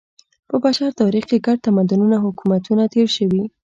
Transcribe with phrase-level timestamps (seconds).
[0.49, 3.43] په بشر تاریخ کې ګڼ تمدنونه او حکومتونه تېر شوي.